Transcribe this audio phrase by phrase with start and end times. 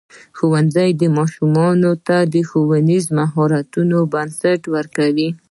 [0.37, 5.29] ښوونځی ماشومانو ته د ښوونیزو مهارتونو بنسټونه ورکوي.